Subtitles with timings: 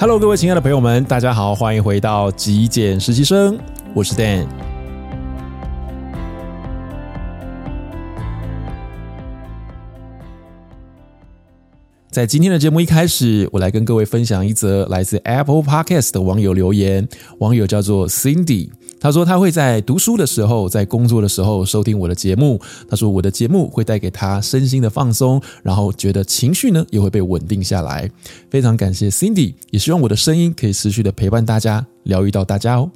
[0.00, 3.58] Hello，各位亲爱的朋友们，大家好，欢迎回到极简实习生，
[3.92, 4.46] 我是 Dan。
[12.08, 17.06] 在今天的节目一开始，我来跟各位分享一则来自 Apple Podcast 的网友留言，
[17.40, 18.70] 网友叫做 Cindy。
[19.00, 22.60] 他说他会在读书的时候，在工作的时候收听我的节目。
[22.88, 28.10] 他说我的节目会带给他身心的放松，然后觉得情绪呢也会被稳定下来。
[28.50, 32.90] 非常感谢 Cindy，也希望我的声音可以持续的陪伴大家，疗愈到大家哦。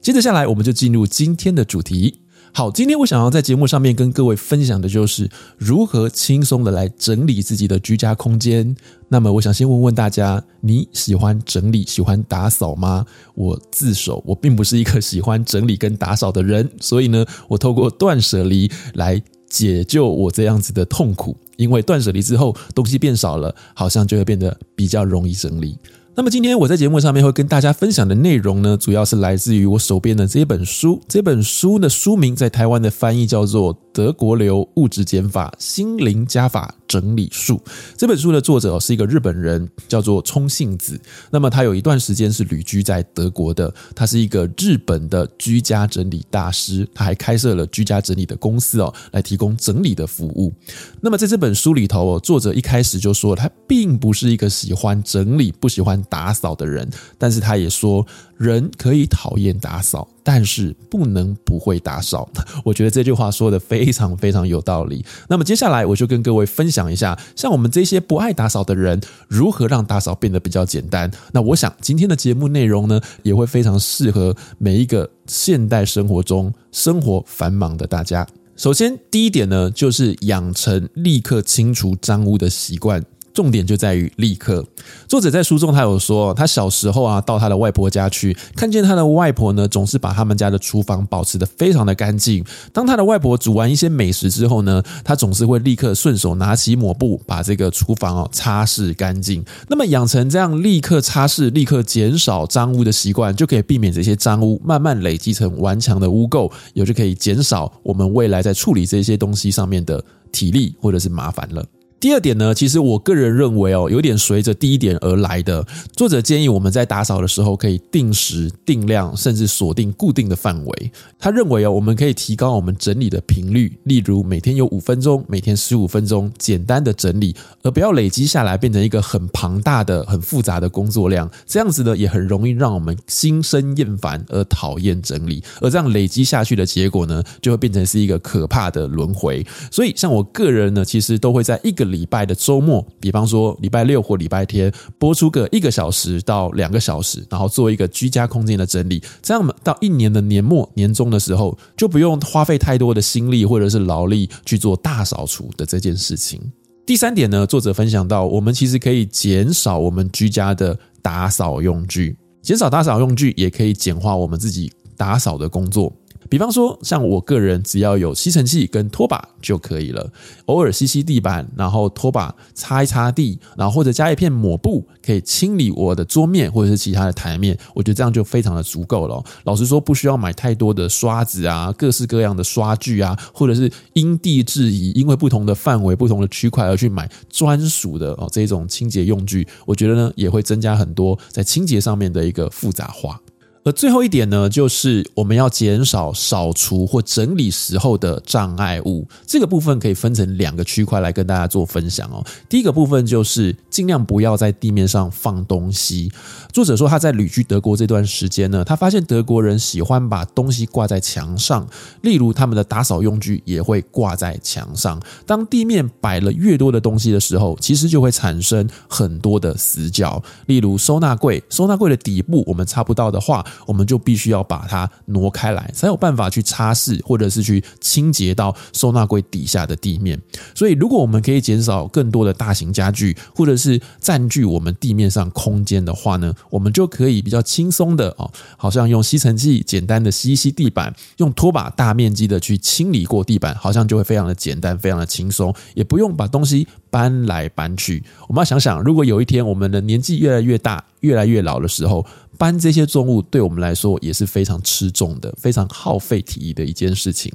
[0.00, 2.21] 接着下来，我们就进入今天的主题。
[2.54, 8.76] 好，今天我想要在节目上面跟各位分享的就是如何轻松的来整理自己的居家空间。
[9.08, 13.06] 那么，我想先问问大家，你喜欢整理、喜欢打扫吗？
[13.34, 21.34] 我自首，我并不是一个喜欢整理跟打扫的人，所以呢，我透过断舍离来解救我这样子的痛苦。
[21.56, 25.78] 因为断舍离之后，东西变少了，好像就会变得比较容易整理。
[26.14, 31.00] 那么今天我在节目上面会跟大家分享的内容呢，主要是来自于我手边的这本书。
[31.08, 37.54] 这本书的书名在台湾的翻译叫做《德国流物质减法心灵加法整理术》。
[37.96, 41.00] 这本书的作者是一个日本人，叫做冲幸子。
[41.30, 50.52] 那么他有一段时间是旅居在德国的，他是一个日本的居家整理大师，他还开设了居家整理的公司哦，来提供整理的服务。
[51.00, 56.01] 那么在这本书里头哦，作者一开始就说他并不是一个喜欢整理、不喜欢。
[56.08, 62.28] 打扫的人，但是他也说，人可以讨厌打扫，但是不能不会打扫。
[62.64, 65.04] 我觉得这句话说得非常非常有道理。
[65.28, 71.10] 那么接下来我就跟各位分享一下，像我们这些不爱打扫的人，如何让打扫变得比较简单。
[71.32, 78.26] 那我想今天的节目内容呢，也会非常适合每一个现代生活中生活繁忙的大家。
[78.54, 83.02] 首先，第一点呢，就是养成立刻清除脏污的习惯。
[83.32, 84.64] 重点就在于立刻。
[85.08, 92.44] 作者在书中他有说，他小时候啊，到他的外婆家去，看见他的外婆呢，总是把他们家的厨房保持得非常的干净。
[92.72, 99.44] 当他的外婆煮完一些美食之后呢，他总是会立刻顺手拿起抹布，把这个厨房哦擦拭干净。
[99.68, 111.64] 那么养成这样立刻擦拭、立刻减少脏污的习惯，就可以避免这些脏污慢慢累积成顽强的污垢，也就可以减少我们未来在处理这些东西上面的体力或者是麻烦了。
[112.02, 115.64] 第二点呢，其实我个人认为哦，有点随着第一点而来的。
[115.94, 120.92] 作者建议我们在打扫的时候可以定时、定量，甚至锁定固定的范围。
[121.16, 131.30] 他认为哦，我们可以提高我们整理的频率，例如每天有五分钟，每天十五分钟，简单的整理，而不要累积下来变成一个很庞大的、很复杂的工作量。
[131.46, 135.40] 这样子呢，也很容易让我们心生厌烦而讨厌整理。
[135.60, 139.46] 而这样累积下去的结果呢，就会变成是一个可怕的轮回。
[139.70, 141.91] 所以，像我个人呢，其实都会在一个。
[141.92, 149.00] 礼拜的周末，比方说礼拜六或礼拜天，播出个一个小时到两个小时，然后做一个居家空间的整理。
[149.22, 156.40] 这样到一年的年末、年终的时候，就不用花费太多的心力或者是劳力去做大扫除的这件事情。
[156.84, 165.92] 第三点呢，作者分享到，我们其实可以减少我们居家的打扫用具，减少打扫用具也可以简化我们自己打扫的工作。
[166.32, 170.10] 比方说，像我个人，只要有吸尘器跟拖把就可以了。
[170.46, 177.54] 偶尔吸吸地板，然后拖把擦一擦地，然后或者加一片抹布，可以清理我的桌面或者是其他的台面。
[177.74, 179.22] 我觉得这样就非常的足够了。
[179.44, 189.46] 老实说，不需要买太多的刷子啊，各式各样的刷具啊，或者是因地制宜，因为不同的范围、不同的区块而去买专属的哦这种清洁用具。
[189.66, 193.20] 我觉得呢，也会增加很多在清洁上面的一个复杂化。
[193.64, 199.06] 而最后一点呢，就是我们要减少扫除或整理时候的障碍物。
[199.24, 202.24] 这个部分可以分成两个区块来跟大家做分享哦。
[202.48, 206.10] 第一个部分就是尽量不要在地面上放东西。
[206.52, 211.64] 作者说他在旅居德国这段时间呢，他发现德国人喜欢把东西挂在墙上，
[212.00, 215.00] 例如他们的打扫用具也会挂在墙上。
[215.24, 220.20] 当地面摆了越多的东西的时候，其实就会产生很多的死角。
[220.46, 230.20] 例如收纳柜，收纳柜的底部我们擦不到的话，我们就必须要把它挪开来，才有办法去擦拭或者是去清洁到收纳柜底下的地面。
[230.54, 248.02] 所以，如果我们可以减少更多的大型家具，或者是占据我们地面上空间的话呢，我们就可以比较轻松的哦，好像用吸尘器简单的吸一吸地板，用拖把大面积的去清理过地板，好像就会非常的简单，非常的轻松，也不用把东西搬来搬去。
[248.28, 252.06] 我们要想想，如果有一天我们的年纪越来越大，越来越老的时候，
[252.38, 257.32] 搬这些重物对我们来说也是非常吃重的，非常耗费体力的一件事情。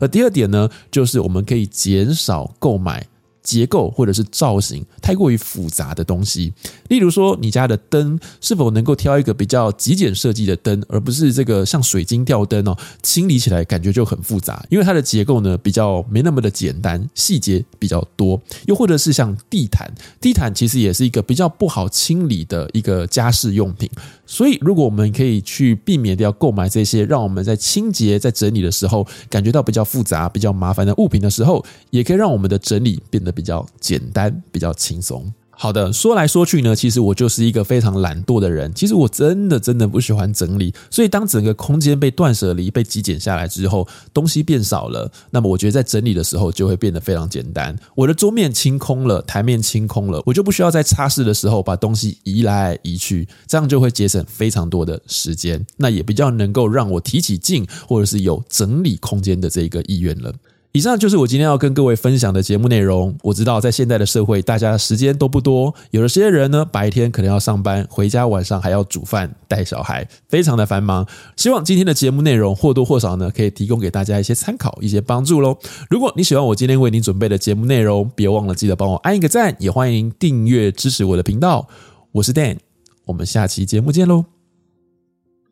[0.00, 3.06] 而第二点呢，就是我们可以减少购买
[3.42, 6.52] 结构或者是造型太过于复杂的东西。
[6.88, 18.40] 例如说，你家的灯是否能够挑一个比较极简设计的灯，而不是这个像水晶吊灯哦，清理起来感觉就很复杂，因为它的结构呢比较没那么的简单，细节比较多。
[18.66, 19.90] 又或者是像地毯，
[20.20, 23.88] 地毯其实也是一个比较不好清理的一个家饰用品。
[24.26, 35.32] 所以，如果我们可以去避免掉购买这些，让我们在清洁、在整理的时候感觉到比较复杂、比较麻烦的物品的时候，也可以让我们的整理变得比较简单、比较轻松。
[35.52, 38.72] 好的，说来说去呢，其实我就是一个非常懒惰的人。
[38.72, 47.76] 其实我真的真的不喜欢整理，所以当整个空间被断舍离、被极简下来之后，东西变少了，那么我觉得在整理的时候就会变得非常简单。
[47.94, 60.32] 我的桌面清空了，台面清空了，我就不需要在擦拭的时候把东西移来移去，这样就会节省非常多的时间，那也比较能够让我提起劲，或者是有整理空间的这个意愿了。
[60.72, 63.16] 以上就是我今天要跟各位分享的节目内容。
[63.24, 71.04] 我知道在现在的社会，大家的时间都不多，有的些人呢，白天可能要上班，回家晚上还要煮饭、带小孩，非常的繁忙。
[71.36, 75.58] 希望今天的节目内容或多或少呢，可以提供给大家一些参考、一些帮助喽。
[75.88, 81.66] 如果你喜欢我今天为你准备的节目内容，别忘了记得帮我按一个赞，也欢迎订阅支持我的频道。
[82.12, 82.58] 我是 Dan，
[83.06, 84.26] 我们下期节目见喽，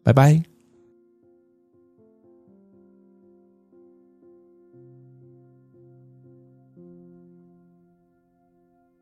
[0.05, 0.58] 拜拜。